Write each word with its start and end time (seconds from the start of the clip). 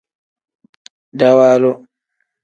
Dawaalu. 1.19 1.71